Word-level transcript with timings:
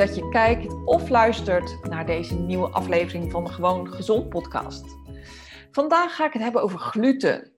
Dat 0.00 0.14
je 0.14 0.28
kijkt 0.28 0.84
of 0.84 1.08
luistert 1.08 1.84
naar 1.88 2.06
deze 2.06 2.34
nieuwe 2.34 2.68
aflevering 2.68 3.30
van 3.30 3.44
de 3.44 3.50
Gewoon 3.50 3.92
Gezond 3.92 4.28
podcast. 4.28 4.84
Vandaag 5.70 6.14
ga 6.14 6.26
ik 6.26 6.32
het 6.32 6.42
hebben 6.42 6.62
over 6.62 6.78
gluten. 6.78 7.52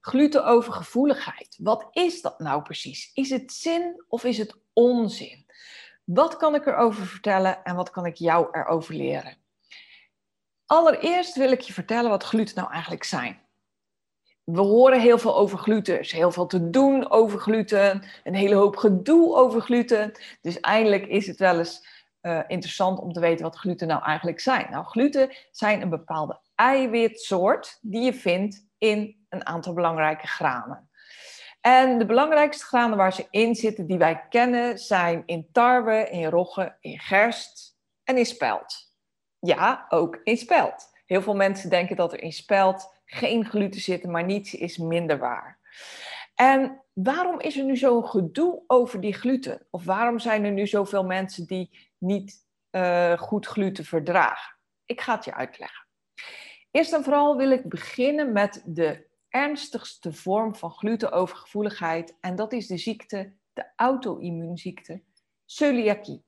Glutenovergevoeligheid. 0.00 1.58
Wat 1.60 1.88
is 1.90 2.22
dat 2.22 2.38
nou 2.38 2.62
precies? 2.62 3.10
Is 3.14 3.30
het 3.30 3.52
zin 3.52 4.04
of 4.08 4.24
is 4.24 4.38
het 4.38 4.56
onzin? 4.72 5.46
Wat 6.04 6.36
kan 6.36 6.54
ik 6.54 6.66
erover 6.66 7.06
vertellen 7.06 7.64
en 7.64 7.76
wat 7.76 7.90
kan 7.90 8.06
ik 8.06 8.16
jou 8.16 8.48
erover 8.52 8.94
leren? 8.94 9.36
Allereerst 10.66 11.36
wil 11.36 11.52
ik 11.52 11.60
je 11.60 11.72
vertellen 11.72 12.10
wat 12.10 12.24
gluten 12.24 12.56
nou 12.56 12.72
eigenlijk 12.72 13.04
zijn 13.04 13.45
we 14.46 14.60
horen 14.60 15.00
heel 15.00 15.18
veel 15.18 15.36
over 15.36 15.58
gluten. 15.58 16.00
Is 16.00 16.12
heel 16.12 16.30
veel 16.30 16.46
te 16.46 16.70
doen 16.70 17.10
over 17.10 17.38
gluten. 17.38 18.02
Een 18.24 18.34
hele 18.34 18.54
hoop 18.54 18.76
gedoe 18.76 19.34
over 19.34 19.60
gluten. 19.60 20.12
Dus 20.40 20.60
eindelijk 20.60 21.06
is 21.06 21.26
het 21.26 21.38
wel 21.38 21.58
eens 21.58 21.86
uh, 22.22 22.40
interessant 22.46 22.98
om 22.98 23.12
te 23.12 23.20
weten 23.20 23.44
wat 23.44 23.56
gluten 23.56 23.88
nou 23.88 24.02
eigenlijk 24.02 24.40
zijn. 24.40 24.66
Nou, 24.70 24.84
gluten 24.84 25.36
zijn 25.50 25.82
een 25.82 25.88
bepaalde 25.88 26.40
eiwitsoort 26.54 27.78
die 27.82 28.02
je 28.02 28.14
vindt 28.14 28.66
in 28.78 29.26
een 29.28 29.46
aantal 29.46 29.72
belangrijke 29.72 30.26
granen. 30.26 30.90
En 31.60 31.98
de 31.98 32.06
belangrijkste 32.06 32.64
granen 32.64 32.96
waar 32.96 33.12
ze 33.12 33.26
in 33.30 33.54
zitten, 33.54 33.86
die 33.86 33.98
wij 33.98 34.26
kennen, 34.28 34.78
zijn 34.78 35.22
in 35.26 35.48
tarwe, 35.52 36.08
in 36.10 36.24
rogge, 36.24 36.76
in 36.80 36.98
gerst 36.98 37.76
en 38.04 38.18
in 38.18 38.26
spelt. 38.26 38.94
Ja, 39.38 39.86
ook 39.88 40.20
in 40.24 40.36
spelt. 40.36 40.90
Heel 41.06 41.22
veel 41.22 41.36
mensen 41.36 41.70
denken 41.70 41.96
dat 41.96 42.12
er 42.12 42.22
in 42.22 42.32
spelt 42.32 42.94
geen 43.06 43.44
gluten 43.44 43.80
zitten, 43.80 44.10
maar 44.10 44.24
niets 44.24 44.54
is 44.54 44.76
minder 44.78 45.18
waar. 45.18 45.58
En 46.34 46.82
waarom 46.92 47.40
is 47.40 47.56
er 47.56 47.64
nu 47.64 47.76
zo'n 47.76 48.06
gedoe 48.06 48.62
over 48.66 49.00
die 49.00 49.12
gluten? 49.12 49.66
Of 49.70 49.84
waarom 49.84 50.18
zijn 50.18 50.44
er 50.44 50.52
nu 50.52 50.66
zoveel 50.66 51.04
mensen 51.04 51.46
die 51.46 51.90
niet 51.98 52.44
uh, 52.70 53.18
goed 53.18 53.46
gluten 53.46 53.84
verdragen? 53.84 54.56
Ik 54.84 55.00
ga 55.00 55.14
het 55.14 55.24
je 55.24 55.34
uitleggen. 55.34 55.86
Eerst 56.70 56.92
en 56.92 57.02
vooral 57.02 57.36
wil 57.36 57.50
ik 57.50 57.68
beginnen 57.68 58.32
met 58.32 58.62
de 58.66 59.06
ernstigste 59.28 60.12
vorm 60.12 60.54
van 60.54 60.70
glutenovergevoeligheid. 60.70 62.16
En 62.20 62.36
dat 62.36 62.52
is 62.52 62.66
de 62.66 62.78
ziekte, 62.78 63.32
de 63.52 63.66
auto-immuunziekte, 63.76 65.02
celiakie. 65.44 66.24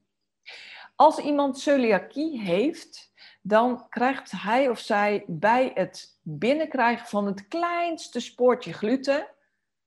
Als 0.97 1.19
iemand 1.19 1.59
celiakie 1.59 2.41
heeft, 2.41 3.08
dan 3.49 3.89
krijgt 3.89 4.31
hij 4.31 4.69
of 4.69 4.79
zij 4.79 5.25
bij 5.27 5.71
het 5.75 6.19
binnenkrijgen 6.23 7.07
van 7.07 7.27
het 7.27 7.49
kleinste 7.49 8.21
spoortje 8.21 8.73
gluten 8.73 9.29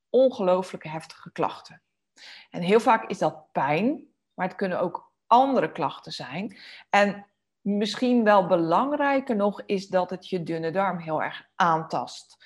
ongelooflijke 0.09 0.89
heftige 0.89 1.31
klachten. 1.31 1.81
En 2.49 2.61
heel 2.61 2.79
vaak 2.79 3.09
is 3.09 3.17
dat 3.17 3.51
pijn, 3.51 4.07
maar 4.33 4.47
het 4.47 4.55
kunnen 4.55 4.79
ook 4.79 5.11
andere 5.27 5.71
klachten 5.71 6.11
zijn. 6.11 6.57
En 6.89 7.25
misschien 7.61 8.23
wel 8.23 8.47
belangrijker 8.47 9.35
nog 9.35 9.61
is 9.65 9.87
dat 9.87 10.09
het 10.09 10.29
je 10.29 10.43
dunne 10.43 10.71
darm 10.71 10.97
heel 10.97 11.23
erg 11.23 11.43
aantast. 11.55 12.45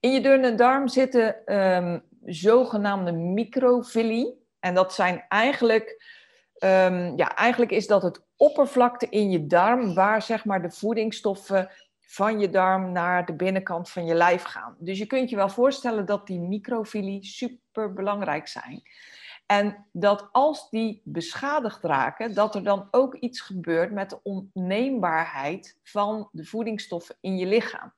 In 0.00 0.12
je 0.12 0.20
dunne 0.20 0.54
darm 0.54 0.88
zitten 0.88 1.54
um, 1.56 2.04
zogenaamde 2.24 3.12
microvilli. 3.12 4.34
En 4.60 4.74
dat 4.74 4.94
zijn 4.94 5.24
eigenlijk 5.28 6.04
um, 6.64 7.16
ja, 7.16 7.34
eigenlijk 7.34 7.70
is 7.70 7.86
dat 7.86 8.02
het 8.02 8.27
oppervlakte 8.38 9.06
in 9.08 9.30
je 9.30 9.46
darm 9.46 9.94
waar 9.94 10.22
zeg 10.22 10.44
maar 10.44 10.62
de 10.62 10.70
voedingsstoffen 10.70 11.70
van 12.00 12.40
je 12.40 12.50
darm 12.50 12.92
naar 12.92 13.26
de 13.26 13.32
binnenkant 13.32 13.90
van 13.90 14.06
je 14.06 14.14
lijf 14.14 14.42
gaan. 14.42 14.76
Dus 14.78 14.98
je 14.98 15.06
kunt 15.06 15.30
je 15.30 15.36
wel 15.36 15.48
voorstellen 15.48 16.06
dat 16.06 16.26
die 16.26 16.40
microvilli 16.40 17.24
super 17.24 17.92
belangrijk 17.92 18.48
zijn. 18.48 18.82
En 19.46 19.86
dat 19.92 20.28
als 20.32 20.70
die 20.70 21.00
beschadigd 21.04 21.84
raken, 21.84 22.34
dat 22.34 22.54
er 22.54 22.64
dan 22.64 22.88
ook 22.90 23.14
iets 23.14 23.40
gebeurt 23.40 23.92
met 23.92 24.10
de 24.10 24.22
onneembaarheid 24.22 25.78
van 25.82 26.28
de 26.32 26.44
voedingsstoffen 26.44 27.16
in 27.20 27.36
je 27.36 27.46
lichaam. 27.46 27.92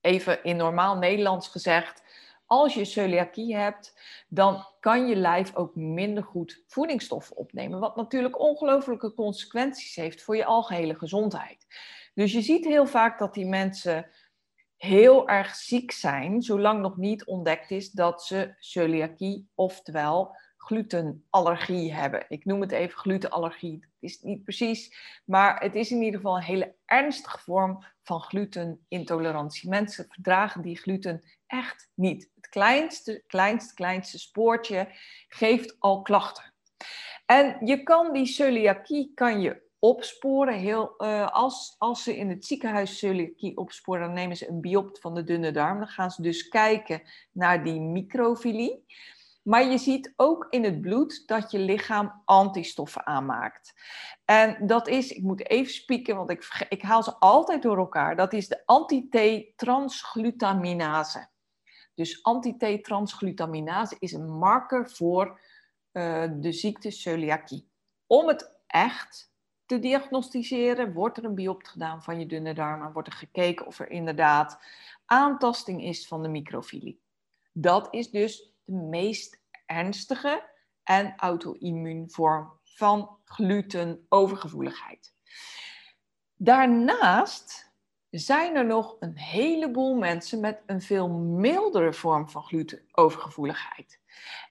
Even 0.00 0.44
in 0.44 0.56
normaal 0.56 0.96
Nederlands 0.96 1.48
gezegd, 1.48 2.02
als 2.48 2.74
je 2.74 2.84
celiakie 2.84 3.56
hebt, 3.56 4.00
dan 4.28 4.66
kan 4.80 5.08
je 5.08 5.16
lijf 5.16 5.54
ook 5.54 5.74
minder 5.74 6.24
goed 6.24 6.62
voedingsstoffen 6.66 7.36
opnemen. 7.36 7.80
Wat 7.80 7.96
natuurlijk 7.96 8.40
ongelooflijke 8.40 9.14
consequenties 9.14 9.94
heeft 9.94 10.22
voor 10.22 10.36
je 10.36 10.44
algehele 10.44 10.94
gezondheid. 10.94 11.66
Dus 12.14 12.32
je 12.32 12.42
ziet 12.42 12.64
heel 12.64 12.86
vaak 12.86 13.18
dat 13.18 13.34
die 13.34 13.46
mensen 13.46 14.10
heel 14.76 15.28
erg 15.28 15.54
ziek 15.54 15.90
zijn, 15.90 16.42
zolang 16.42 16.80
nog 16.80 16.96
niet 16.96 17.24
ontdekt 17.24 17.70
is 17.70 17.90
dat 17.90 18.22
ze 18.22 18.54
celiakie, 18.58 19.48
oftewel 19.54 20.36
glutenallergie 20.68 21.92
hebben. 21.92 22.24
Ik 22.28 22.44
noem 22.44 22.60
het 22.60 22.72
even 22.72 22.98
glutenallergie. 22.98 23.80
Dat 23.80 23.90
is 24.10 24.22
niet 24.22 24.44
precies, 24.44 24.96
maar 25.24 25.60
het 25.60 25.74
is 25.74 25.90
in 25.90 26.02
ieder 26.02 26.20
geval 26.20 26.36
een 26.36 26.42
hele 26.42 26.74
ernstige 26.84 27.38
vorm 27.38 27.84
van 28.02 28.20
glutenintolerantie. 28.20 29.68
Mensen 29.68 30.06
verdragen 30.08 30.62
die 30.62 30.78
gluten 30.78 31.22
echt 31.46 31.90
niet. 31.94 32.30
Het 32.34 32.48
kleinste, 32.48 33.22
kleinste, 33.26 33.74
kleinste 33.74 34.18
spoortje 34.18 34.88
geeft 35.28 35.76
al 35.78 36.02
klachten. 36.02 36.52
En 37.26 37.66
je 37.66 37.82
kan 37.82 38.12
die 38.12 38.26
celiakie 38.26 39.12
kan 39.14 39.40
je 39.40 39.62
opsporen. 39.78 40.58
Heel, 40.58 40.94
uh, 40.98 41.28
als, 41.30 41.74
als 41.78 42.02
ze 42.02 42.16
in 42.16 42.28
het 42.28 42.44
ziekenhuis 42.44 42.98
celiakie 42.98 43.56
opsporen, 43.56 44.00
dan 44.00 44.12
nemen 44.12 44.36
ze 44.36 44.48
een 44.48 44.60
biopt 44.60 45.00
van 45.00 45.14
de 45.14 45.24
dunne 45.24 45.50
darm. 45.50 45.78
Dan 45.78 45.88
gaan 45.88 46.10
ze 46.10 46.22
dus 46.22 46.48
kijken 46.48 47.02
naar 47.32 47.64
die 47.64 47.80
microfilie. 47.80 48.84
Maar 49.48 49.70
je 49.70 49.78
ziet 49.78 50.12
ook 50.16 50.46
in 50.50 50.64
het 50.64 50.80
bloed 50.80 51.26
dat 51.26 51.50
je 51.50 51.58
lichaam 51.58 52.22
antistoffen 52.24 53.06
aanmaakt. 53.06 53.74
En 54.24 54.66
dat 54.66 54.88
is, 54.88 55.10
ik 55.10 55.22
moet 55.22 55.48
even 55.48 55.72
spieken, 55.72 56.16
want 56.16 56.30
ik, 56.30 56.66
ik 56.68 56.82
haal 56.82 57.02
ze 57.02 57.14
altijd 57.14 57.62
door 57.62 57.78
elkaar. 57.78 58.16
Dat 58.16 58.32
is 58.32 58.48
de 58.48 58.62
anti-T-transglutaminase. 58.66 61.28
Dus 61.94 62.22
anti-T-transglutaminase 62.22 63.96
is 63.98 64.12
een 64.12 64.30
marker 64.30 64.90
voor 64.90 65.40
uh, 65.92 66.24
de 66.36 66.52
ziekte 66.52 66.90
celiakie. 66.90 67.68
Om 68.06 68.28
het 68.28 68.56
echt 68.66 69.32
te 69.66 69.78
diagnosticeren, 69.78 70.92
wordt 70.92 71.18
er 71.18 71.24
een 71.24 71.34
biopt 71.34 71.68
gedaan 71.68 72.02
van 72.02 72.18
je 72.18 72.26
dunne 72.26 72.54
darm 72.54 72.82
en 72.82 72.92
wordt 72.92 73.08
er 73.08 73.14
gekeken 73.14 73.66
of 73.66 73.78
er 73.78 73.90
inderdaad 73.90 74.58
aantasting 75.04 75.84
is 75.84 76.06
van 76.06 76.22
de 76.22 76.28
microfilie. 76.28 77.00
Dat 77.52 77.88
is 77.90 78.10
dus 78.10 78.56
de 78.68 78.74
meest 78.74 79.37
ernstige 79.68 80.50
en 80.82 81.14
auto-immuunvorm 81.16 82.52
van 82.62 83.18
glutenovergevoeligheid. 83.24 85.14
Daarnaast 86.34 87.72
zijn 88.10 88.56
er 88.56 88.66
nog 88.66 88.96
een 89.00 89.16
heleboel 89.16 89.94
mensen 89.94 90.40
met 90.40 90.62
een 90.66 90.82
veel 90.82 91.08
mildere 91.18 91.92
vorm 91.92 92.30
van 92.30 92.42
glutenovergevoeligheid. 92.42 94.00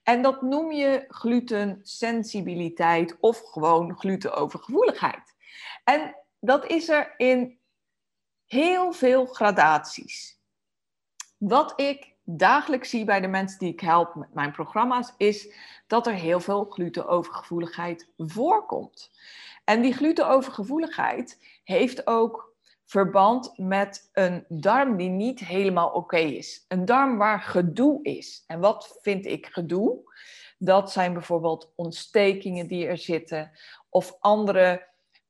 En 0.04 0.22
dat 0.22 0.42
noem 0.42 0.72
je 0.72 1.06
glutensensibiliteit 1.08 3.18
of 3.20 3.42
gewoon 3.42 3.98
glutenovergevoeligheid. 3.98 5.36
En 5.84 6.16
dat 6.40 6.66
is 6.66 6.90
er 6.90 7.14
in 7.18 7.60
heel 8.46 8.94
veel 8.94 9.26
gradaties. 9.26 10.40
Wat 11.38 11.82
ik 11.82 12.16
dagelijks 12.30 12.90
zie 12.90 13.06
bij 13.06 13.20
de 13.20 13.28
mensen 13.28 13.60
die 13.60 13.72
ik 13.72 13.80
help 13.80 14.16
met 14.16 14.34
mijn 14.34 14.52
programma's, 14.52 15.14
is 15.18 15.54
dat 15.88 16.08
er 16.08 16.14
heel 16.14 16.40
veel 16.40 16.66
glutenovergevoeligheid 16.66 18.10
voorkomt. 18.18 19.12
En 19.64 19.82
die 19.82 19.94
glutenovergevoeligheid 19.94 21.60
heeft 21.64 22.08
ook 22.08 22.56
verband 22.86 23.54
met 23.58 24.10
een 24.14 24.46
darm 24.48 24.98
die 24.98 25.10
niet 25.10 25.40
helemaal 25.40 25.90
oké 25.90 26.18
is. 26.18 26.66
Een 26.68 26.86
darm 26.86 27.18
waar 27.18 27.42
gedoe 27.42 28.04
is. 28.04 28.44
En 28.48 28.60
wat 28.60 29.00
vind 29.02 29.26
ik 29.26 29.46
gedoe? 29.46 30.16
Dat 30.58 30.92
zijn 30.92 31.14
bijvoorbeeld 31.14 31.72
ontstekingen 31.76 32.68
die 32.68 32.88
er 32.88 32.98
zitten 32.98 33.52
of 33.90 34.18
andere 34.20 34.88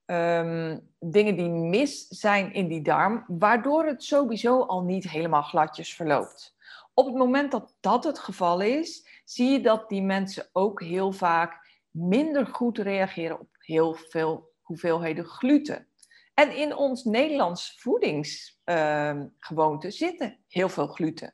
Ehm, 0.07 0.77
dingen 0.99 1.35
die 1.35 1.49
mis 1.49 2.07
zijn 2.07 2.53
in 2.53 2.67
die 2.67 2.81
darm, 2.81 3.25
waardoor 3.27 3.85
het 3.85 4.03
sowieso 4.03 4.61
al 4.61 4.81
niet 4.81 5.09
helemaal 5.09 5.41
gladjes 5.41 5.95
verloopt. 5.95 6.55
Op 6.97 7.05
het 7.05 7.15
moment 7.15 7.51
dat 7.51 7.75
dat 7.79 8.03
het 8.03 8.19
geval 8.19 8.61
is, 8.61 9.21
zie 9.25 9.51
je 9.51 9.61
dat 9.61 9.89
die 9.89 10.01
mensen 10.01 10.49
ook 10.51 10.81
heel 10.81 11.11
vaak 11.11 11.65
minder 11.91 12.45
goed 12.45 12.77
reageren 12.77 13.39
op 13.39 13.47
heel 13.59 13.93
veel 13.93 14.51
hoeveelheden 14.61 15.25
gluten. 15.25 15.87
En 16.33 16.55
in 16.55 16.75
ons 16.75 17.03
Nederlands 17.03 17.75
voedingsgewoonte 17.79 19.91
zitten 19.91 20.37
heel 20.47 20.69
veel 20.69 20.87
gluten. 20.87 21.33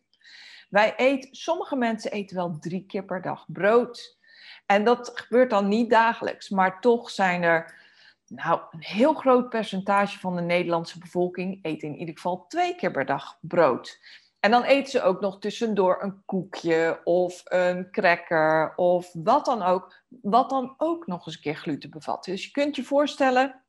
Wij 0.70 0.96
eten, 0.96 1.36
sommige 1.36 1.76
mensen 1.76 2.12
eten 2.12 2.36
wel 2.36 2.58
drie 2.60 2.86
keer 2.86 3.06
per 3.06 3.22
dag 3.22 3.46
brood. 3.48 4.18
En 4.66 4.84
dat 4.84 5.12
gebeurt 5.14 5.50
dan 5.50 5.68
niet 5.68 5.90
dagelijks, 5.90 6.50
maar 6.50 6.82
toch 6.82 7.10
zijn 7.10 7.44
er 7.44 7.82
nou, 8.28 8.62
een 8.72 8.84
heel 8.84 9.14
groot 9.14 9.50
percentage 9.50 10.20
van 10.20 10.36
de 10.36 10.42
Nederlandse 10.42 11.00
bevolking 11.00 11.60
eet 11.62 11.84
in 11.84 11.96
ieder 11.96 12.16
geval 12.16 12.46
twee 12.48 12.76
keer 12.76 12.92
per 12.92 13.06
dag 13.06 13.38
brood. 13.42 14.00
En 14.44 14.52
dan 14.52 14.64
eten 14.64 14.92
ze 14.92 15.02
ook 15.02 15.22
nog 15.22 15.40
tussendoor 15.40 16.04
een 16.04 16.22
koekje 16.26 17.02
of 17.04 17.42
een 17.44 17.92
cracker 17.92 18.76
of 18.76 19.10
wat 19.14 19.46
dan 19.46 19.62
ook, 19.62 20.04
wat 20.22 20.50
dan 20.50 20.74
ook 20.78 21.08
nog 21.08 21.26
eens 21.26 21.36
een 21.36 21.42
keer 21.42 21.56
gluten 21.56 21.90
bevat. 21.90 22.24
Dus 22.24 22.46
je 22.46 22.52
kunt 22.52 22.76
je 22.76 22.84
voorstellen 22.84 23.62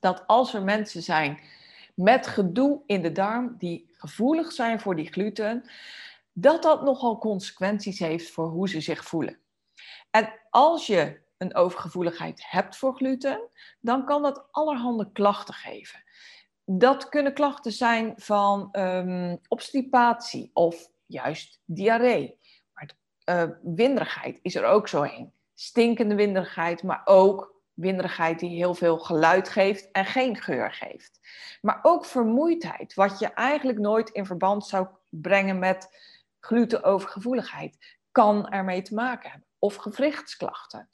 dat 0.00 0.26
als 0.26 0.54
er 0.54 0.62
mensen 0.62 1.02
zijn 1.02 1.40
met 1.94 2.26
gedoe 2.26 2.82
in 2.86 3.02
de 3.02 3.12
darm 3.12 3.54
die 3.58 3.90
gevoelig 3.92 4.52
zijn 4.52 4.80
voor 4.80 4.96
die 4.96 5.12
gluten, 5.12 5.70
dat 6.32 6.62
dat 6.62 6.82
nogal 6.82 7.18
consequenties 7.18 7.98
heeft 7.98 8.30
voor 8.30 8.48
hoe 8.48 8.68
ze 8.68 8.80
zich 8.80 9.04
voelen. 9.04 9.38
En 10.10 10.32
als 10.50 10.86
je 10.86 11.20
een 11.38 11.54
overgevoeligheid 11.54 12.44
hebt 12.46 12.76
voor 12.76 12.94
gluten, 12.96 13.40
dan 13.80 14.04
kan 14.04 14.22
dat 14.22 14.48
allerhande 14.50 15.12
klachten 15.12 15.54
geven. 15.54 16.02
Dat 16.64 17.08
kunnen 17.08 17.34
klachten 17.34 17.72
zijn 17.72 18.12
van 18.16 18.68
um, 18.72 19.38
obstipatie 19.48 20.50
of 20.52 20.90
juist 21.06 21.60
diarree. 21.64 22.38
Maar 22.72 22.90
uh, 23.24 23.56
winderigheid 23.62 24.38
is 24.42 24.54
er 24.54 24.64
ook 24.64 24.88
zo 24.88 25.02
een. 25.02 25.32
Stinkende 25.54 26.14
winderigheid, 26.14 26.82
maar 26.82 27.02
ook 27.04 27.54
winderigheid 27.74 28.38
die 28.38 28.56
heel 28.56 28.74
veel 28.74 28.98
geluid 28.98 29.48
geeft 29.48 29.90
en 29.90 30.04
geen 30.04 30.36
geur 30.36 30.72
geeft. 30.72 31.20
Maar 31.60 31.78
ook 31.82 32.04
vermoeidheid, 32.04 32.94
wat 32.94 33.18
je 33.18 33.26
eigenlijk 33.26 33.78
nooit 33.78 34.10
in 34.10 34.26
verband 34.26 34.66
zou 34.66 34.86
brengen 35.08 35.58
met 35.58 35.88
glutenovergevoeligheid, 36.40 37.98
kan 38.12 38.48
ermee 38.48 38.82
te 38.82 38.94
maken 38.94 39.30
hebben. 39.30 39.48
Of 39.58 39.76
gewrichtsklachten. 39.76 40.88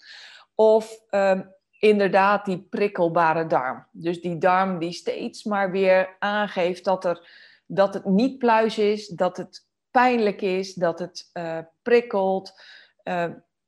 Of 0.54 1.00
um, 1.10 1.54
inderdaad 1.80 2.44
die 2.44 2.66
prikkelbare 2.70 3.46
darm. 3.46 3.86
Dus 3.90 4.20
die 4.20 4.38
darm 4.38 4.78
die 4.78 4.92
steeds 4.92 5.44
maar 5.44 5.70
weer 5.70 6.16
aangeeft 6.18 6.84
dat, 6.84 7.04
er, 7.04 7.30
dat 7.66 7.94
het 7.94 8.04
niet 8.04 8.38
pluis 8.38 8.78
is, 8.78 9.06
dat 9.06 9.36
het 9.36 9.66
pijnlijk 9.90 10.42
is, 10.42 10.74
dat 10.74 10.98
het 10.98 11.30
uh, 11.32 11.58
prikkelt. 11.82 12.60
Uh, 13.04 13.24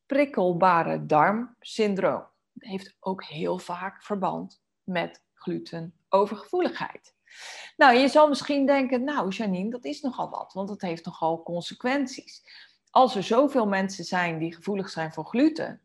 prikkelbare 0.07 1.07
darmsyndroom 1.07 2.27
heeft 2.59 2.97
ook 3.01 3.25
heel 3.25 3.59
vaak 3.59 4.03
verband 4.03 4.63
met 4.85 5.23
glutenovergevoeligheid. 5.35 7.15
Nou, 7.77 7.97
je 7.97 8.09
zal 8.09 8.29
misschien 8.29 8.67
denken, 8.67 9.05
nou 9.05 9.29
Janine, 9.29 9.71
dat 9.71 9.85
is 9.85 10.01
nogal 10.01 10.31
wat, 10.31 10.53
want 10.53 10.69
dat 10.69 10.81
heeft 10.81 11.05
nogal 11.05 11.43
consequenties. 11.43 12.43
Als 12.91 13.17
er 13.17 13.23
zoveel 13.23 13.67
mensen 13.67 14.05
zijn 14.05 14.39
die 14.39 14.55
gevoelig 14.55 14.89
zijn 14.89 15.13
voor 15.13 15.25
gluten, 15.25 15.81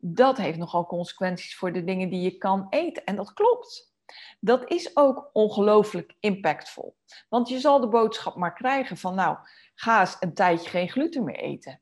dat 0.00 0.36
heeft 0.36 0.58
nogal 0.58 0.86
consequenties 0.86 1.56
voor 1.56 1.72
de 1.72 1.84
dingen 1.84 2.08
die 2.08 2.20
je 2.20 2.36
kan 2.36 2.66
eten. 2.70 3.04
En 3.04 3.16
dat 3.16 3.32
klopt. 3.32 3.94
Dat 4.40 4.70
is 4.70 4.96
ook 4.96 5.30
ongelooflijk 5.32 6.14
impactvol. 6.20 6.96
Want 7.28 7.48
je 7.48 7.58
zal 7.60 7.80
de 7.80 7.88
boodschap 7.88 8.36
maar 8.36 8.54
krijgen 8.54 8.96
van, 8.96 9.14
nou, 9.14 9.38
ga 9.74 10.00
eens 10.00 10.16
een 10.20 10.34
tijdje 10.34 10.70
geen 10.70 10.88
gluten 10.88 11.24
meer 11.24 11.38
eten. 11.38 11.80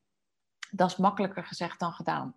Dat 0.71 0.91
is 0.91 0.97
makkelijker 0.97 1.45
gezegd 1.45 1.81
dan 1.81 1.93
gedaan. 1.93 2.37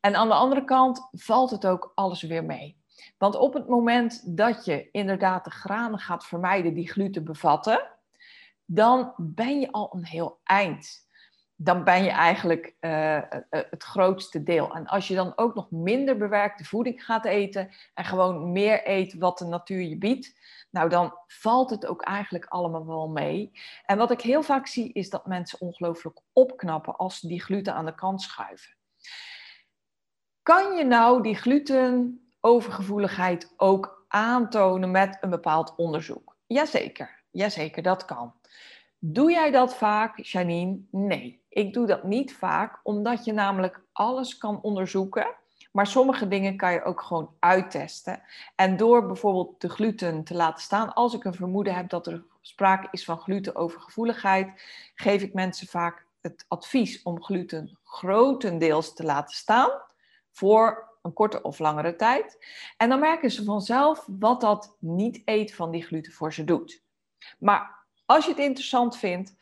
En 0.00 0.14
aan 0.14 0.28
de 0.28 0.34
andere 0.34 0.64
kant 0.64 1.08
valt 1.12 1.50
het 1.50 1.66
ook 1.66 1.92
alles 1.94 2.22
weer 2.22 2.44
mee. 2.44 2.78
Want 3.18 3.34
op 3.34 3.54
het 3.54 3.68
moment 3.68 4.36
dat 4.36 4.64
je 4.64 4.90
inderdaad 4.90 5.44
de 5.44 5.50
granen 5.50 5.98
gaat 5.98 6.26
vermijden 6.26 6.74
die 6.74 6.90
gluten 6.90 7.24
bevatten, 7.24 7.88
dan 8.64 9.12
ben 9.16 9.60
je 9.60 9.72
al 9.72 9.94
een 9.94 10.04
heel 10.04 10.40
eind 10.44 11.08
dan 11.62 11.84
ben 11.84 12.04
je 12.04 12.10
eigenlijk 12.10 12.74
uh, 12.80 13.20
het 13.50 13.82
grootste 13.82 14.42
deel. 14.42 14.74
En 14.74 14.86
als 14.86 15.08
je 15.08 15.14
dan 15.14 15.32
ook 15.36 15.54
nog 15.54 15.70
minder 15.70 16.16
bewerkte 16.16 16.64
voeding 16.64 17.04
gaat 17.04 17.24
eten 17.24 17.70
en 17.94 18.04
gewoon 18.04 18.52
meer 18.52 18.88
eet 18.88 19.14
wat 19.14 19.38
de 19.38 19.44
natuur 19.44 19.80
je 19.80 19.98
biedt, 19.98 20.38
nou 20.70 20.88
dan 20.88 21.14
valt 21.26 21.70
het 21.70 21.86
ook 21.86 22.02
eigenlijk 22.02 22.44
allemaal 22.44 22.86
wel 22.86 23.08
mee. 23.08 23.52
En 23.86 23.98
wat 23.98 24.10
ik 24.10 24.20
heel 24.20 24.42
vaak 24.42 24.66
zie 24.66 24.92
is 24.92 25.10
dat 25.10 25.26
mensen 25.26 25.60
ongelooflijk 25.60 26.18
opknappen 26.32 26.96
als 26.96 27.18
ze 27.18 27.28
die 27.28 27.42
gluten 27.42 27.74
aan 27.74 27.86
de 27.86 27.94
kant 27.94 28.22
schuiven. 28.22 28.76
Kan 30.42 30.76
je 30.76 30.84
nou 30.84 31.22
die 31.22 31.34
glutenovergevoeligheid 31.34 33.54
ook 33.56 34.04
aantonen 34.08 34.90
met 34.90 35.18
een 35.20 35.30
bepaald 35.30 35.74
onderzoek? 35.76 36.36
Jazeker, 36.46 37.22
jazeker, 37.30 37.82
dat 37.82 38.04
kan. 38.04 38.34
Doe 38.98 39.30
jij 39.30 39.50
dat 39.50 39.76
vaak, 39.76 40.18
Janine? 40.18 40.80
Nee, 40.90 41.39
ik 41.50 41.72
doe 41.72 41.86
dat 41.86 42.04
niet 42.04 42.34
vaak, 42.34 42.80
omdat 42.82 43.24
je 43.24 43.32
namelijk 43.32 43.82
alles 43.92 44.38
kan 44.38 44.62
onderzoeken. 44.62 45.34
Maar 45.72 45.86
sommige 45.86 46.28
dingen 46.28 46.56
kan 46.56 46.72
je 46.72 46.82
ook 46.82 47.02
gewoon 47.02 47.34
uittesten. 47.38 48.22
En 48.54 48.76
door 48.76 49.06
bijvoorbeeld 49.06 49.60
de 49.60 49.68
gluten 49.68 50.24
te 50.24 50.34
laten 50.34 50.62
staan, 50.62 50.94
als 50.94 51.14
ik 51.14 51.24
een 51.24 51.34
vermoeden 51.34 51.74
heb 51.74 51.88
dat 51.88 52.06
er 52.06 52.24
sprake 52.40 52.88
is 52.90 53.04
van 53.04 53.18
glutenovergevoeligheid, 53.18 54.62
geef 54.94 55.22
ik 55.22 55.34
mensen 55.34 55.66
vaak 55.66 56.06
het 56.20 56.44
advies 56.48 57.02
om 57.02 57.22
gluten 57.22 57.78
grotendeels 57.84 58.94
te 58.94 59.04
laten 59.04 59.36
staan 59.36 59.70
voor 60.30 60.88
een 61.02 61.12
korte 61.12 61.42
of 61.42 61.58
langere 61.58 61.96
tijd. 61.96 62.46
En 62.76 62.88
dan 62.88 63.00
merken 63.00 63.30
ze 63.30 63.44
vanzelf 63.44 64.06
wat 64.18 64.40
dat 64.40 64.76
niet 64.78 65.22
eten 65.24 65.56
van 65.56 65.70
die 65.70 65.82
gluten 65.82 66.12
voor 66.12 66.32
ze 66.32 66.44
doet. 66.44 66.82
Maar 67.38 67.78
als 68.06 68.24
je 68.24 68.30
het 68.30 68.40
interessant 68.40 68.96
vindt, 68.96 69.36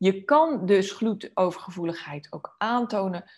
je 0.00 0.24
kan 0.24 0.66
dus 0.66 0.92
glutenovergevoeligheid 0.92 2.32
ook 2.32 2.54
aantonen, 2.58 3.30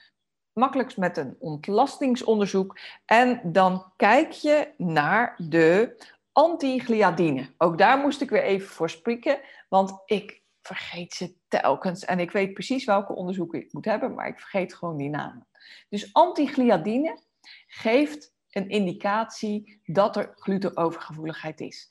makkelijkst 0.53 0.97
met 0.97 1.17
een 1.17 1.37
ontlastingsonderzoek. 1.39 2.79
En 3.05 3.41
dan 3.53 3.93
kijk 3.97 4.31
je 4.31 4.73
naar 4.77 5.35
de 5.39 5.97
antigliadine. 6.33 7.55
Ook 7.59 7.79
daar 7.79 7.99
moest 7.99 8.21
ik 8.21 8.31
weer 8.31 8.43
even 8.43 8.69
voor 8.69 8.91
spreken, 8.91 9.41
want 9.69 10.03
ik 10.07 10.43
vergeet 10.61 11.15
ze 11.15 11.35
telkens. 11.49 12.05
En 12.05 12.19
ik 12.19 12.31
weet 12.31 12.53
precies 12.53 12.85
welke 12.85 13.13
onderzoeken 13.13 13.61
ik 13.61 13.73
moet 13.73 13.85
hebben, 13.85 14.15
maar 14.15 14.29
ik 14.29 14.41
vergeet 14.41 14.75
gewoon 14.75 14.97
die 14.97 15.11
namen. 15.11 15.47
Dus 15.89 16.13
antigliadine 16.13 17.19
geeft 17.67 18.35
een 18.51 18.69
indicatie 18.69 19.81
dat 19.85 20.17
er 20.17 20.33
glutenovergevoeligheid 20.35 21.61
is. 21.61 21.89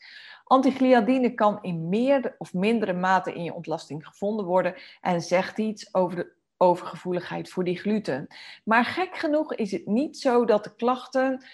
Antigliadine 0.51 1.33
kan 1.33 1.59
in 1.61 1.89
meer 1.89 2.35
of 2.37 2.53
mindere 2.53 2.93
mate 2.93 3.33
in 3.33 3.43
je 3.43 3.53
ontlasting 3.53 4.07
gevonden 4.07 4.45
worden 4.45 4.75
en 5.01 5.21
zegt 5.21 5.57
iets 5.57 5.93
over 5.93 6.15
de 6.15 6.31
overgevoeligheid 6.57 7.49
voor 7.49 7.63
die 7.63 7.77
gluten. 7.77 8.27
Maar 8.63 8.85
gek 8.85 9.15
genoeg 9.15 9.55
is 9.55 9.71
het 9.71 9.85
niet 9.85 10.17
zo 10.17 10.45
dat 10.45 10.63
de 10.63 10.75
klachten 10.75 11.45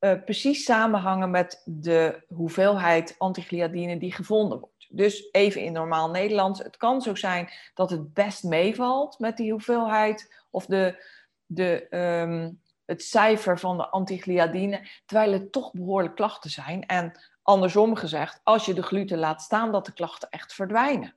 uh, 0.00 0.12
precies 0.24 0.64
samenhangen 0.64 1.30
met 1.30 1.62
de 1.64 2.22
hoeveelheid 2.28 3.14
antigliadine 3.18 3.98
die 3.98 4.12
gevonden 4.12 4.60
wordt. 4.60 4.86
Dus 4.88 5.28
even 5.32 5.60
in 5.60 5.72
normaal 5.72 6.10
Nederlands, 6.10 6.58
het 6.58 6.76
kan 6.76 7.02
zo 7.02 7.14
zijn 7.14 7.48
dat 7.74 7.90
het 7.90 8.14
best 8.14 8.44
meevalt 8.44 9.18
met 9.18 9.36
die 9.36 9.50
hoeveelheid 9.50 10.44
of 10.50 10.66
de, 10.66 11.04
de, 11.46 11.86
um, 11.90 12.60
het 12.86 13.02
cijfer 13.02 13.58
van 13.58 13.76
de 13.76 13.88
antigliadine, 13.88 14.88
terwijl 15.06 15.32
het 15.32 15.52
toch 15.52 15.72
behoorlijk 15.72 16.14
klachten 16.14 16.50
zijn. 16.50 16.86
En 16.86 17.12
Andersom 17.46 17.96
gezegd, 17.96 18.40
als 18.42 18.64
je 18.64 18.74
de 18.74 18.82
gluten 18.82 19.18
laat 19.18 19.42
staan, 19.42 19.72
dat 19.72 19.86
de 19.86 19.92
klachten 19.92 20.30
echt 20.30 20.54
verdwijnen. 20.54 21.14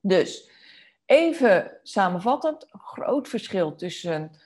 Dus 0.00 0.50
even 1.06 1.78
samenvattend, 1.82 2.66
groot 2.70 3.28
verschil 3.28 3.74
tussen 3.74 4.40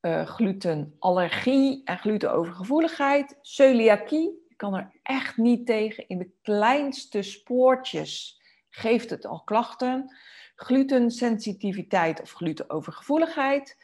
uh, 0.00 0.26
glutenallergie 0.26 1.80
en 1.84 1.98
glutenovergevoeligheid. 1.98 3.38
Celiakie, 3.42 4.44
je 4.48 4.54
kan 4.56 4.74
er 4.74 4.90
echt 5.02 5.36
niet 5.36 5.66
tegen. 5.66 6.08
In 6.08 6.18
de 6.18 6.30
kleinste 6.42 7.22
spoortjes 7.22 8.40
geeft 8.68 9.10
het 9.10 9.26
al 9.26 9.42
klachten. 9.44 10.16
glutensensitiviteit 10.54 12.20
of 12.20 12.32
glutenovergevoeligheid. 12.32 13.76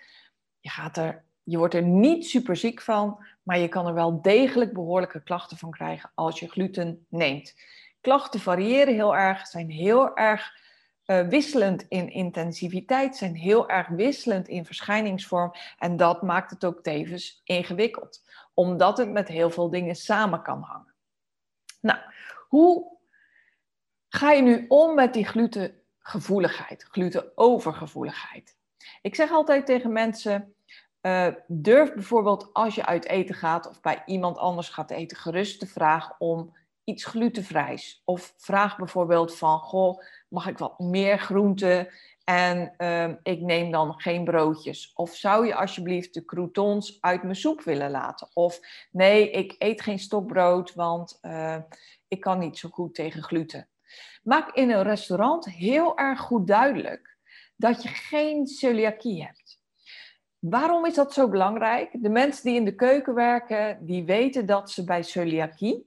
Je, 0.60 0.70
gaat 0.70 0.96
er, 0.96 1.24
je 1.42 1.58
wordt 1.58 1.74
er 1.74 1.82
niet 1.82 2.26
super 2.26 2.56
ziek 2.56 2.80
van, 2.80 3.24
maar 3.42 3.58
je 3.58 3.68
kan 3.68 3.86
er 3.86 3.94
wel 3.94 4.22
degelijk 4.22 4.72
behoorlijke 4.72 5.22
klachten 5.22 5.56
van 5.56 5.70
krijgen 5.70 6.10
als 6.14 6.40
je 6.40 6.48
gluten 6.48 7.06
neemt. 7.08 7.54
Klachten 8.00 8.40
variëren 8.40 8.94
heel 8.94 9.16
erg, 9.16 9.46
zijn 9.46 9.70
heel 9.70 10.16
erg 10.16 10.60
uh, 11.06 11.28
wisselend 11.28 11.84
in 11.88 12.10
intensiviteit, 12.10 13.16
zijn 13.16 13.34
heel 13.34 13.68
erg 13.68 13.88
wisselend 13.88 14.48
in 14.48 14.64
verschijningsvorm. 14.64 15.52
En 15.78 15.96
dat 15.96 16.22
maakt 16.22 16.50
het 16.50 16.64
ook 16.64 16.82
tevens 16.82 17.40
ingewikkeld, 17.44 18.24
omdat 18.54 18.98
het 18.98 19.10
met 19.10 19.28
heel 19.28 19.50
veel 19.50 19.70
dingen 19.70 19.94
samen 19.94 20.42
kan 20.42 20.62
hangen. 20.62 20.94
Nou, 21.80 21.98
hoe 22.48 22.98
ga 24.08 24.32
je 24.32 24.42
nu 24.42 24.64
om 24.68 24.94
met 24.94 25.12
die 25.12 25.26
glutengevoeligheid, 25.26 26.82
glutenovergevoeligheid? 26.82 28.56
Ik 29.02 29.14
zeg 29.14 29.30
altijd 29.30 29.66
tegen 29.66 29.92
mensen, 29.92 30.54
uh, 31.02 31.26
durf 31.46 31.94
bijvoorbeeld 31.94 32.50
als 32.52 32.74
je 32.74 32.86
uit 32.86 33.06
eten 33.06 33.34
gaat 33.34 33.68
of 33.68 33.80
bij 33.80 34.02
iemand 34.06 34.38
anders 34.38 34.68
gaat 34.68 34.90
eten, 34.90 35.16
gerust 35.16 35.60
de 35.60 35.66
vraag 35.66 36.14
om 36.18 36.56
iets 36.84 37.04
glutenvrijs. 37.04 38.02
Of 38.04 38.34
vraag 38.36 38.76
bijvoorbeeld 38.76 39.36
van, 39.36 39.58
goh, 39.58 40.02
mag 40.28 40.46
ik 40.46 40.58
wat 40.58 40.78
meer 40.78 41.18
groente 41.18 41.92
en 42.24 42.74
uh, 42.78 43.08
ik 43.22 43.40
neem 43.40 43.70
dan 43.70 44.00
geen 44.00 44.24
broodjes. 44.24 44.92
Of 44.94 45.14
zou 45.14 45.46
je 45.46 45.54
alsjeblieft 45.54 46.14
de 46.14 46.24
croutons 46.24 46.98
uit 47.00 47.22
mijn 47.22 47.36
soep 47.36 47.62
willen 47.62 47.90
laten? 47.90 48.28
Of 48.32 48.60
nee, 48.90 49.30
ik 49.30 49.54
eet 49.58 49.80
geen 49.80 49.98
stokbrood, 49.98 50.74
want 50.74 51.18
uh, 51.22 51.56
ik 52.08 52.20
kan 52.20 52.38
niet 52.38 52.58
zo 52.58 52.68
goed 52.68 52.94
tegen 52.94 53.22
gluten. 53.22 53.68
Maak 54.22 54.54
in 54.54 54.70
een 54.70 54.82
restaurant 54.82 55.44
heel 55.44 55.98
erg 55.98 56.20
goed 56.20 56.46
duidelijk 56.46 57.16
dat 57.56 57.82
je 57.82 57.88
geen 57.88 58.46
celiakie 58.46 59.24
hebt. 59.24 59.41
Waarom 60.42 60.84
is 60.86 60.94
dat 60.94 61.12
zo 61.12 61.28
belangrijk? 61.28 61.88
De 61.92 62.08
mensen 62.08 62.44
die 62.44 62.54
in 62.54 62.64
de 62.64 62.74
keuken 62.74 63.14
werken, 63.14 63.78
die 63.80 64.04
weten 64.04 64.46
dat 64.46 64.70
ze 64.70 64.84
bij 64.84 65.02
celiakie 65.02 65.86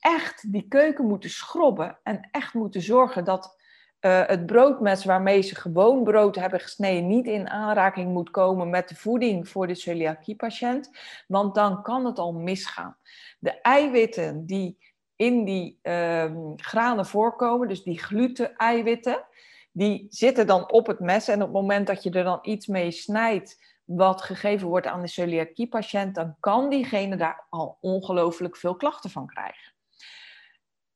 echt 0.00 0.52
die 0.52 0.68
keuken 0.68 1.06
moeten 1.06 1.30
schrobben 1.30 1.98
en 2.02 2.28
echt 2.30 2.54
moeten 2.54 2.82
zorgen 2.82 3.24
dat 3.24 3.56
uh, 4.00 4.26
het 4.26 4.46
broodmes 4.46 5.04
waarmee 5.04 5.42
ze 5.42 5.54
gewoon 5.54 6.04
brood 6.04 6.36
hebben 6.36 6.60
gesneden 6.60 7.06
niet 7.06 7.26
in 7.26 7.48
aanraking 7.48 8.12
moet 8.12 8.30
komen 8.30 8.70
met 8.70 8.88
de 8.88 8.96
voeding 8.96 9.48
voor 9.48 9.66
de 9.66 9.74
celiakie-patiënt, 9.74 10.90
want 11.26 11.54
dan 11.54 11.82
kan 11.82 12.04
het 12.04 12.18
al 12.18 12.32
misgaan. 12.32 12.96
De 13.38 13.60
eiwitten 13.60 14.46
die 14.46 14.78
in 15.16 15.44
die 15.44 15.78
uh, 15.82 16.32
granen 16.56 17.06
voorkomen, 17.06 17.68
dus 17.68 17.82
die 17.82 17.98
gluten-eiwitten, 17.98 19.24
die 19.72 20.06
zitten 20.08 20.46
dan 20.46 20.70
op 20.72 20.86
het 20.86 21.00
mes 21.00 21.28
en 21.28 21.42
op 21.42 21.52
het 21.52 21.52
moment 21.52 21.86
dat 21.86 22.02
je 22.02 22.10
er 22.10 22.24
dan 22.24 22.38
iets 22.42 22.66
mee 22.66 22.90
snijdt 22.90 23.68
wat 23.96 24.22
gegeven 24.22 24.68
wordt 24.68 24.86
aan 24.86 25.00
de 25.00 25.08
celiakie-patiënt, 25.08 26.14
dan 26.14 26.36
kan 26.40 26.68
diegene 26.68 27.16
daar 27.16 27.46
al 27.48 27.78
ongelooflijk 27.80 28.56
veel 28.56 28.76
klachten 28.76 29.10
van 29.10 29.26
krijgen. 29.26 29.72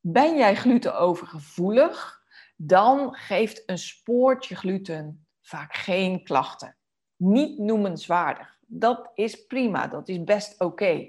Ben 0.00 0.36
jij 0.36 0.54
glutenovergevoelig, 0.54 2.22
dan 2.56 3.14
geeft 3.14 3.62
een 3.66 3.78
spoortje 3.78 4.56
gluten 4.56 5.26
vaak 5.42 5.74
geen 5.74 6.24
klachten. 6.24 6.76
Niet 7.16 7.58
noemenswaardig. 7.58 8.58
Dat 8.66 9.10
is 9.14 9.46
prima, 9.46 9.86
dat 9.86 10.08
is 10.08 10.24
best 10.24 10.60
oké. 10.60 11.08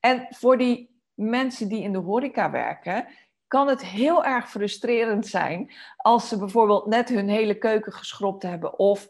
En 0.00 0.26
voor 0.30 0.58
die 0.58 1.00
mensen 1.14 1.68
die 1.68 1.82
in 1.82 1.92
de 1.92 1.98
horeca 1.98 2.50
werken, 2.50 3.06
kan 3.46 3.68
het 3.68 3.84
heel 3.84 4.24
erg 4.24 4.50
frustrerend 4.50 5.26
zijn 5.26 5.72
als 5.96 6.28
ze 6.28 6.38
bijvoorbeeld 6.38 6.86
net 6.86 7.08
hun 7.08 7.28
hele 7.28 7.58
keuken 7.58 7.92
geschropt 7.92 8.42
hebben 8.42 8.78
of 8.78 9.08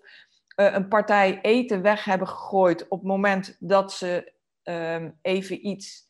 een 0.66 0.88
partij 0.88 1.38
eten 1.42 1.82
weg 1.82 2.04
hebben 2.04 2.28
gegooid 2.28 2.88
op 2.88 2.98
het 2.98 3.08
moment 3.08 3.56
dat 3.58 3.92
ze 3.92 4.32
um, 4.62 5.18
even 5.22 5.66
iets 5.66 6.08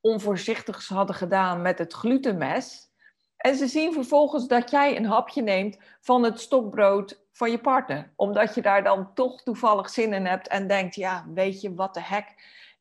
onvoorzichtigs 0.00 0.88
hadden 0.88 1.16
gedaan 1.16 1.62
met 1.62 1.78
het 1.78 1.92
glutenmes. 1.92 2.92
En 3.36 3.54
ze 3.54 3.66
zien 3.66 3.92
vervolgens 3.92 4.46
dat 4.46 4.70
jij 4.70 4.96
een 4.96 5.06
hapje 5.06 5.42
neemt 5.42 5.78
van 6.00 6.22
het 6.22 6.40
stokbrood 6.40 7.22
van 7.32 7.50
je 7.50 7.58
partner. 7.58 8.12
Omdat 8.16 8.54
je 8.54 8.62
daar 8.62 8.84
dan 8.84 9.14
toch 9.14 9.42
toevallig 9.42 9.90
zin 9.90 10.12
in 10.12 10.26
hebt 10.26 10.48
en 10.48 10.66
denkt, 10.66 10.94
ja, 10.94 11.26
weet 11.34 11.60
je 11.60 11.74
wat 11.74 11.94
de 11.94 12.02
hek. 12.02 12.34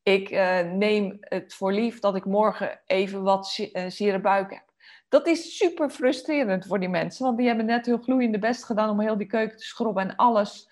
Ik 0.03 0.31
uh, 0.31 0.59
neem 0.59 1.17
het 1.19 1.53
voor 1.53 1.73
lief 1.73 1.99
dat 1.99 2.15
ik 2.15 2.25
morgen 2.25 2.79
even 2.85 3.23
wat 3.23 3.57
uh, 3.57 3.89
zere 3.89 4.19
buik 4.19 4.53
heb. 4.53 4.72
Dat 5.13 5.27
is 5.27 5.57
super 5.57 5.89
frustrerend 5.89 6.65
voor 6.65 6.79
die 6.79 6.89
mensen, 6.89 7.25
want 7.25 7.37
die 7.37 7.47
hebben 7.47 7.65
net 7.65 7.85
hun 7.85 8.03
gloeiende 8.03 8.39
best 8.39 8.63
gedaan 8.63 8.89
om 8.89 8.99
heel 8.99 9.17
die 9.17 9.27
keuken 9.27 9.57
te 9.57 9.63
schrobben 9.63 10.09
en 10.09 10.15
alles 10.15 10.67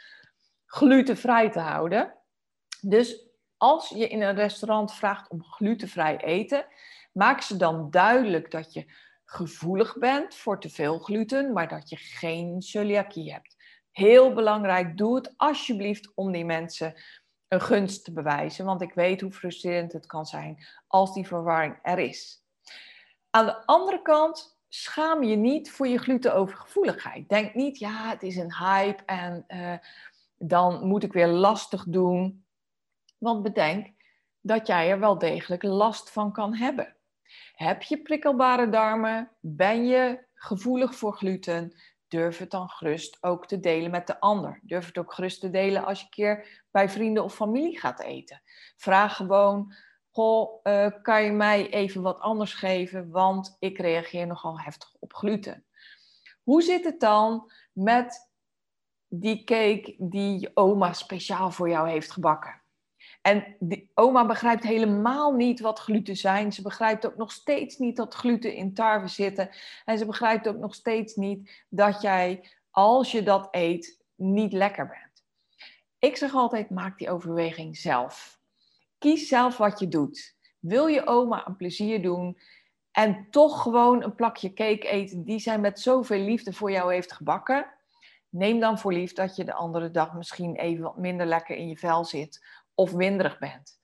glutenvrij 0.66 1.50
te 1.50 1.60
houden. 1.60 2.14
Dus 2.80 3.26
als 3.58 3.90
je 3.90 4.08
in 4.08 4.22
een 4.22 4.36
restaurant 4.36 4.94
vraagt 4.94 5.30
om 5.30 5.44
glutenvrij 5.44 6.18
eten, 6.18 6.66
maak 7.12 7.42
ze 7.42 7.58
dan 7.58 7.90
duidelijk 7.90 8.52
dat 8.52 8.74
je 8.74 8.86
gevoelig 9.26 9.98
bent 9.98 10.36
voor 10.36 10.60
te 10.60 10.70
veel 10.70 11.00
gluten, 11.00 11.54
maar 11.54 11.68
dat 11.68 11.90
je 11.90 11.98
geen 11.98 12.62
celiakie 12.62 13.32
hebt. 13.32 13.56
Heel 13.92 14.34
belangrijk, 14.34 14.98
doe 14.98 15.16
het 15.16 15.34
alsjeblieft 15.38 16.12
om 16.16 16.32
die 16.32 16.46
mensen 16.46 16.94
een 17.48 17.62
gunst 17.62 18.04
te 18.04 18.14
bewijzen, 18.14 18.66
want 18.66 18.82
ik 18.82 18.94
weet 18.94 19.22
hoe 19.22 19.32
frustrerend 19.32 19.94
het 19.94 20.06
kan 20.06 20.26
zijn 20.26 20.66
als 20.88 21.14
die 21.14 21.28
verwarring 21.28 21.80
er 21.82 22.00
is. 22.00 22.41
Aan 23.32 23.46
de 23.46 23.66
andere 23.66 24.02
kant, 24.02 24.60
schaam 24.70 25.24
je 25.24 25.36
niet 25.36 25.72
voor 25.72 25.88
je 25.88 25.98
glutenovergevoeligheid. 25.98 27.30
Denk 27.30 27.54
niet, 27.54 27.80
ja, 27.80 28.10
het 28.10 28.24
is 28.24 28.36
een 28.36 28.56
hype 28.56 29.04
en 29.06 29.46
uh, 29.48 29.74
dan 30.38 30.88
moet 30.88 31.04
ik 31.04 31.14
weer 31.14 31.28
lastig 31.28 31.84
doen. 31.88 32.46
Want 33.18 33.44
bedenk 33.44 33.94
dat 34.42 34.68
jij 34.68 34.90
er 34.90 35.00
wel 35.00 35.18
degelijk 35.18 35.64
last 35.64 36.12
van 36.12 36.32
kan 36.32 36.56
hebben. 36.56 36.96
Heb 37.56 37.82
je 37.82 38.02
prikkelbare 38.02 38.70
darmen? 38.70 39.32
Ben 39.40 39.86
je 39.86 40.26
gevoelig 40.34 40.96
voor 40.96 41.14
gluten? 41.14 41.76
Durf 42.08 42.38
het 42.38 42.52
dan 42.52 42.70
gerust 42.70 43.18
ook 43.24 43.48
te 43.48 43.60
delen 43.60 43.92
met 43.92 44.08
de 44.08 44.20
ander. 44.20 44.60
Durf 44.64 44.86
het 44.86 44.98
ook 44.98 45.14
gerust 45.14 45.40
te 45.40 45.50
delen 45.50 45.86
als 45.86 46.00
je 46.00 46.06
een 46.06 46.12
keer 46.12 46.64
bij 46.72 46.90
vrienden 46.90 47.24
of 47.24 47.36
familie 47.36 47.80
gaat 47.80 48.02
eten. 48.02 48.42
Vraag 48.78 49.16
gewoon, 49.16 49.74
goh, 50.12 50.60
uh, 50.64 50.88
kan 51.02 51.24
je 51.24 51.32
mij 51.32 51.70
even 51.70 52.02
wat 52.02 52.20
anders 52.20 52.54
geven, 52.54 53.10
want 53.10 53.56
ik 53.60 53.78
reageer 53.78 54.28
nogal 54.28 54.60
heftig 54.60 54.96
op 55.00 55.14
gluten. 55.14 55.66
Hoe 56.44 56.62
zit 56.62 56.84
het 56.84 57.00
dan 57.00 57.52
met 57.72 58.30
die 59.08 59.44
cake 59.44 59.96
die 59.98 60.52
oma 60.54 60.94
speciaal 60.94 61.52
voor 61.52 61.70
jou 61.70 61.90
heeft 61.90 62.12
gebakken? 62.12 62.62
En 63.22 63.56
die 63.60 63.92
oma 63.94 64.26
begrijpt 64.26 64.64
helemaal 64.64 65.32
niet 65.32 65.60
wat 65.60 65.80
gluten 65.80 66.16
zijn. 66.16 66.54
Ze 66.54 66.62
begrijpt 66.62 67.06
ook 67.06 67.16
nog 67.16 67.32
steeds 67.32 67.78
niet 67.78 67.96
dat 67.96 68.14
gluten 68.14 68.54
in 68.54 68.74
tarwe 68.74 69.08
zitten. 69.08 69.50
En 69.86 69.98
ze 69.98 70.06
begrijpt 70.06 70.48
ook 70.48 70.58
nog 70.58 70.76
steeds 70.76 71.16
niet 71.16 71.66
dat 71.70 72.02
jij, 72.02 72.50
als 72.72 73.12
je 73.12 73.24
dat 73.24 73.48
eet, 73.52 74.00
niet 74.16 74.54
lekker 74.54 74.88
bent. 74.88 75.26
Ik 76.00 76.18
zeg 76.18 76.34
altijd, 76.34 76.70
maak 76.70 76.98
die 76.98 77.10
overweging 77.10 77.78
zelf. 77.78 78.41
Kies 79.02 79.28
zelf 79.28 79.58
wat 79.58 79.80
je 79.80 79.88
doet. 79.88 80.36
Wil 80.60 80.88
je 80.88 81.08
oma 81.08 81.48
een 81.48 81.56
plezier 81.56 82.02
doen 82.02 82.38
en 82.92 83.28
toch 83.30 83.62
gewoon 83.62 84.04
een 84.04 84.16
plakje 84.16 84.54
cake 84.54 84.88
eten 84.88 85.24
die 85.24 85.40
zij 85.40 85.60
met 85.60 85.80
zoveel 85.80 86.20
liefde 86.20 86.54
voor 86.54 86.72
jou 86.72 86.94
heeft 86.94 87.12
gebakken? 87.12 87.74
Neem 88.30 88.60
dan 88.60 88.80
voor 88.80 88.94
lief 88.94 89.14
dat 89.14 89.36
je 89.36 89.44
de 89.44 89.54
andere 89.54 89.92
dag 89.92 90.14
misschien 90.14 90.56
even 90.56 90.84
wat 90.84 90.98
minder 90.98 91.26
lekker 91.26 91.56
in 91.56 91.68
je 91.68 91.78
vel 91.78 92.06
zit 92.06 92.46
of 92.74 92.92
winderig 92.92 93.40
bent. 93.40 93.80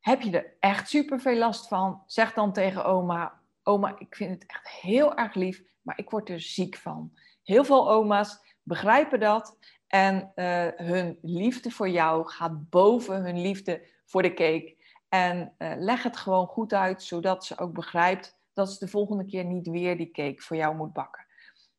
Heb 0.00 0.20
je 0.20 0.38
er 0.38 0.56
echt 0.60 0.88
super 0.88 1.20
veel 1.20 1.38
last 1.38 1.68
van? 1.68 2.02
Zeg 2.06 2.32
dan 2.32 2.52
tegen 2.52 2.84
oma: 2.84 3.40
Oma, 3.62 3.98
ik 3.98 4.16
vind 4.16 4.30
het 4.30 4.50
echt 4.50 4.68
heel 4.68 5.16
erg 5.16 5.34
lief, 5.34 5.62
maar 5.80 5.98
ik 5.98 6.10
word 6.10 6.28
er 6.28 6.40
ziek 6.40 6.76
van. 6.76 7.12
Heel 7.42 7.64
veel 7.64 7.90
oma's 7.90 8.56
begrijpen 8.62 9.20
dat 9.20 9.58
en 9.94 10.32
uh, 10.36 10.86
hun 10.86 11.18
liefde 11.22 11.70
voor 11.70 11.88
jou 11.88 12.28
gaat 12.28 12.70
boven 12.70 13.22
hun 13.24 13.40
liefde 13.40 13.86
voor 14.04 14.22
de 14.22 14.34
cake. 14.34 14.76
En 15.08 15.54
uh, 15.58 15.72
leg 15.76 16.02
het 16.02 16.16
gewoon 16.16 16.46
goed 16.46 16.72
uit, 16.72 17.02
zodat 17.02 17.44
ze 17.44 17.58
ook 17.58 17.72
begrijpt 17.72 18.38
dat 18.52 18.72
ze 18.72 18.78
de 18.78 18.90
volgende 18.90 19.24
keer 19.24 19.44
niet 19.44 19.68
weer 19.68 19.96
die 19.96 20.10
cake 20.10 20.42
voor 20.42 20.56
jou 20.56 20.76
moet 20.76 20.92
bakken. 20.92 21.26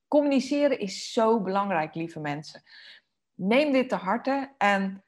Communiceren 0.08 0.80
is 0.80 1.14
zo 1.14 1.42
belangrijk, 1.42 1.96
lieve 1.96 2.20
mensen. 2.20 2.64
Neem 3.34 3.72
dit 3.72 3.90
te 3.90 3.96
harte 3.96 4.54
en 4.58 5.04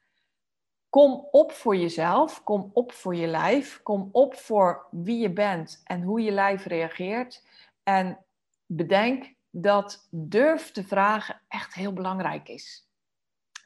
Kom 0.90 1.28
op 1.32 1.52
voor 1.52 1.76
jezelf, 1.76 2.44
kom 2.44 2.70
op 2.74 2.92
voor 2.92 3.16
je 3.16 3.28
lijf, 3.28 3.82
kom 3.84 4.10
op 4.12 4.36
voor 4.36 4.88
wie 4.92 5.18
je 5.18 5.34
bent 5.34 5.82
en 5.84 6.02
hoe 6.02 6.22
je 6.22 6.32
lijf 6.32 6.66
reageert. 6.66 7.46
En 7.84 8.26
bedenk 8.66 9.34
dat 9.50 10.08
durf 10.12 10.72
te 10.72 10.84
vragen 10.84 11.42
echt 11.48 11.74
heel 11.74 11.94
belangrijk 11.94 12.48
is. 12.48 12.87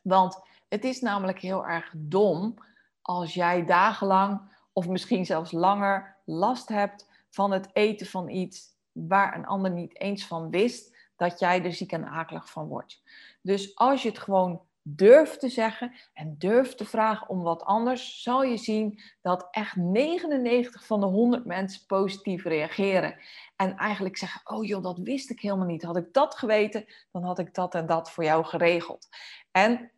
Want 0.01 0.41
het 0.67 0.83
is 0.83 1.01
namelijk 1.01 1.39
heel 1.39 1.65
erg 1.65 1.93
dom 1.97 2.55
als 3.01 3.33
jij 3.33 3.65
dagenlang 3.65 4.41
of 4.73 4.87
misschien 4.87 5.25
zelfs 5.25 5.51
langer 5.51 6.17
last 6.25 6.69
hebt 6.69 7.09
van 7.29 7.51
het 7.51 7.69
eten 7.73 8.07
van 8.07 8.29
iets 8.29 8.69
waar 8.91 9.35
een 9.35 9.45
ander 9.45 9.71
niet 9.71 9.99
eens 9.99 10.25
van 10.25 10.49
wist 10.49 10.95
dat 11.15 11.39
jij 11.39 11.63
er 11.63 11.73
ziek 11.73 11.91
en 11.91 12.05
akelig 12.05 12.49
van 12.49 12.67
wordt. 12.67 13.01
Dus 13.41 13.75
als 13.75 14.03
je 14.03 14.09
het 14.09 14.19
gewoon 14.19 14.61
durft 14.83 15.39
te 15.39 15.49
zeggen 15.49 15.93
en 16.13 16.35
durft 16.37 16.77
te 16.77 16.85
vragen 16.85 17.29
om 17.29 17.41
wat 17.41 17.63
anders, 17.63 18.21
zal 18.21 18.43
je 18.43 18.57
zien 18.57 18.99
dat 19.21 19.47
echt 19.51 19.75
99 19.75 20.85
van 20.85 20.99
de 20.99 21.05
100 21.05 21.45
mensen 21.45 21.85
positief 21.85 22.43
reageren. 22.43 23.15
En 23.55 23.77
eigenlijk 23.77 24.17
zeggen, 24.17 24.55
oh 24.55 24.65
joh, 24.65 24.83
dat 24.83 24.97
wist 24.97 25.29
ik 25.29 25.39
helemaal 25.39 25.65
niet. 25.65 25.83
Had 25.83 25.97
ik 25.97 26.13
dat 26.13 26.35
geweten, 26.35 26.85
dan 27.11 27.23
had 27.23 27.39
ik 27.39 27.53
dat 27.53 27.75
en 27.75 27.85
dat 27.85 28.11
voor 28.11 28.23
jou 28.23 28.45
geregeld. 28.45 29.09
En 29.51 29.91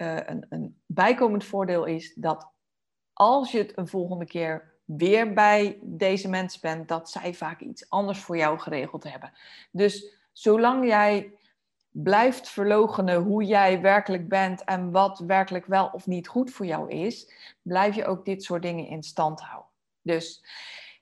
uh, 0.00 0.16
een, 0.16 0.46
een 0.48 0.80
bijkomend 0.86 1.44
voordeel 1.44 1.84
is 1.84 2.14
dat 2.14 2.50
als 3.12 3.52
je 3.52 3.58
het 3.58 3.78
een 3.78 3.88
volgende 3.88 4.24
keer 4.24 4.74
weer 4.84 5.32
bij 5.32 5.78
deze 5.82 6.28
mensen 6.28 6.60
bent, 6.60 6.88
dat 6.88 7.10
zij 7.10 7.34
vaak 7.34 7.60
iets 7.60 7.90
anders 7.90 8.18
voor 8.18 8.36
jou 8.36 8.58
geregeld 8.58 9.04
hebben. 9.04 9.32
Dus 9.70 10.14
zolang 10.32 10.86
jij 10.86 11.32
blijft 11.90 12.48
verlogenen 12.48 13.22
hoe 13.22 13.44
jij 13.44 13.80
werkelijk 13.80 14.28
bent 14.28 14.64
en 14.64 14.90
wat 14.90 15.18
werkelijk 15.18 15.66
wel 15.66 15.90
of 15.92 16.06
niet 16.06 16.28
goed 16.28 16.50
voor 16.50 16.66
jou 16.66 16.90
is, 16.90 17.32
blijf 17.62 17.94
je 17.94 18.06
ook 18.06 18.24
dit 18.24 18.42
soort 18.42 18.62
dingen 18.62 18.86
in 18.86 19.02
stand 19.02 19.40
houden. 19.40 19.70
Dus 20.02 20.44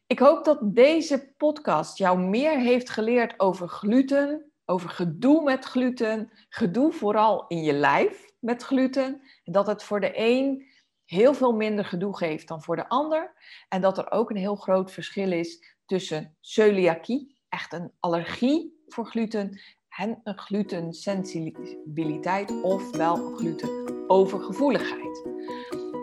ik 0.06 0.18
hoop 0.18 0.44
dat 0.44 0.58
deze 0.62 1.32
podcast 1.36 1.98
jou 1.98 2.18
meer 2.18 2.58
heeft 2.58 2.90
geleerd 2.90 3.40
over 3.40 3.68
gluten, 3.68 4.47
over 4.70 4.88
gedoe 4.88 5.42
met 5.42 5.64
gluten, 5.64 6.30
gedoe 6.48 6.92
vooral 6.92 7.46
in 7.46 7.62
je 7.62 7.72
lijf 7.72 8.32
met 8.38 8.62
gluten, 8.62 9.22
en 9.44 9.52
dat 9.52 9.66
het 9.66 9.82
voor 9.82 10.00
de 10.00 10.10
een 10.14 10.66
heel 11.04 11.34
veel 11.34 11.52
minder 11.52 11.84
gedoe 11.84 12.16
geeft 12.16 12.48
dan 12.48 12.62
voor 12.62 12.76
de 12.76 12.88
ander 12.88 13.32
en 13.68 13.80
dat 13.80 13.98
er 13.98 14.10
ook 14.10 14.30
een 14.30 14.36
heel 14.36 14.56
groot 14.56 14.92
verschil 14.92 15.32
is 15.32 15.76
tussen 15.86 16.36
celiakie, 16.40 17.36
echt 17.48 17.72
een 17.72 17.92
allergie 18.00 18.82
voor 18.86 19.06
gluten, 19.06 19.60
en 19.98 20.20
een 20.24 20.38
glutensensibiliteit 20.38 22.62
ofwel 22.62 23.36
glutenovergevoeligheid. 23.36 25.28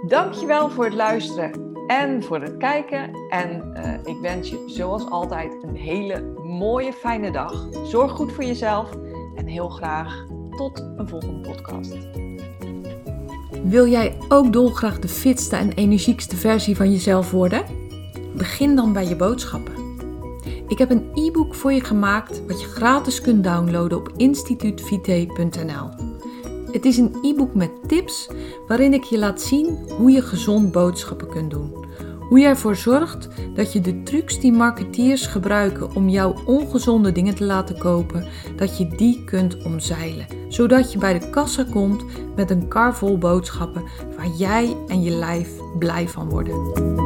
Dankjewel 0.07 0.69
voor 0.69 0.85
het 0.85 0.93
luisteren 0.93 1.64
en 1.87 2.23
voor 2.23 2.41
het 2.41 2.57
kijken. 2.57 3.09
En 3.29 3.73
uh, 3.77 4.13
ik 4.13 4.21
wens 4.21 4.49
je 4.49 4.63
zoals 4.67 5.09
altijd 5.09 5.57
een 5.61 5.75
hele 5.75 6.33
mooie, 6.43 6.93
fijne 6.93 7.31
dag. 7.31 7.67
Zorg 7.83 8.11
goed 8.11 8.31
voor 8.31 8.43
jezelf 8.43 8.89
en 9.35 9.47
heel 9.47 9.69
graag 9.69 10.25
tot 10.57 10.79
een 10.97 11.07
volgende 11.07 11.49
podcast. 11.49 11.97
Wil 13.63 13.87
jij 13.87 14.17
ook 14.29 14.53
dolgraag 14.53 14.99
de 14.99 15.07
fitste 15.07 15.55
en 15.55 15.71
energiekste 15.71 16.35
versie 16.35 16.75
van 16.75 16.91
jezelf 16.91 17.31
worden? 17.31 17.63
Begin 18.35 18.75
dan 18.75 18.93
bij 18.93 19.07
je 19.07 19.15
boodschappen. 19.15 19.73
Ik 20.67 20.77
heb 20.77 20.89
een 20.89 21.09
e-book 21.13 21.55
voor 21.55 21.73
je 21.73 21.83
gemaakt 21.83 22.45
wat 22.47 22.61
je 22.61 22.67
gratis 22.67 23.21
kunt 23.21 23.43
downloaden 23.43 23.97
op 23.97 24.11
instituutvite.nl. 24.17 26.14
Het 26.75 26.85
is 26.85 26.97
een 26.97 27.15
e-book 27.21 27.53
met 27.53 27.71
tips 27.87 28.29
waarin 28.67 28.93
ik 28.93 29.03
je 29.03 29.17
laat 29.17 29.41
zien 29.41 29.77
hoe 29.97 30.11
je 30.11 30.21
gezond 30.21 30.71
boodschappen 30.71 31.29
kunt 31.29 31.51
doen. 31.51 31.85
Hoe 32.19 32.39
je 32.39 32.45
ervoor 32.45 32.75
zorgt 32.75 33.27
dat 33.53 33.73
je 33.73 33.81
de 33.81 34.03
trucs 34.03 34.39
die 34.39 34.51
marketeers 34.51 35.25
gebruiken 35.27 35.95
om 35.95 36.09
jouw 36.09 36.35
ongezonde 36.45 37.11
dingen 37.11 37.35
te 37.35 37.43
laten 37.43 37.77
kopen, 37.77 38.27
dat 38.55 38.77
je 38.77 38.87
die 38.87 39.23
kunt 39.23 39.63
omzeilen. 39.63 40.25
Zodat 40.47 40.91
je 40.91 40.97
bij 40.97 41.19
de 41.19 41.29
kassa 41.29 41.65
komt 41.71 42.03
met 42.35 42.49
een 42.49 42.67
kar 42.67 42.95
vol 42.95 43.17
boodschappen 43.17 43.83
waar 44.17 44.29
jij 44.37 44.77
en 44.87 45.01
je 45.01 45.11
lijf 45.11 45.49
blij 45.79 46.09
van 46.09 46.29
worden. 46.29 47.04